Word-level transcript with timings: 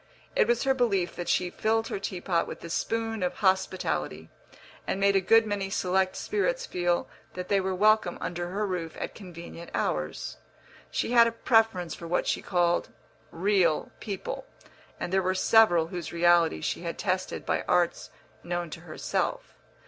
It 0.35 0.47
was 0.47 0.63
her 0.63 0.73
belief 0.73 1.15
that 1.15 1.29
she 1.29 1.51
filled 1.51 1.89
her 1.89 1.99
tea 1.99 2.21
pot 2.21 2.47
with 2.47 2.61
the 2.61 2.71
spoon 2.71 3.21
of 3.21 3.35
hospitality, 3.35 4.29
and 4.87 4.99
made 4.99 5.15
a 5.15 5.21
good 5.21 5.45
many 5.45 5.69
select 5.69 6.15
spirits 6.15 6.65
feel 6.65 7.07
that 7.35 7.49
they 7.49 7.61
were 7.61 7.75
welcome 7.75 8.17
under 8.19 8.49
her 8.49 8.65
roof 8.65 8.97
at 8.99 9.13
convenient 9.13 9.69
hours. 9.75 10.37
She 10.89 11.11
had 11.11 11.27
a 11.27 11.31
preference 11.31 11.93
for 11.93 12.07
what 12.07 12.25
she 12.25 12.41
called 12.41 12.89
real 13.29 13.91
people, 13.99 14.47
and 14.99 15.13
there 15.13 15.21
were 15.21 15.35
several 15.35 15.89
whose 15.89 16.11
reality 16.11 16.61
she 16.61 16.81
had 16.81 16.97
tested 16.97 17.45
by 17.45 17.61
arts 17.67 18.09
known 18.43 18.71
to 18.71 18.79
herself. 18.79 19.53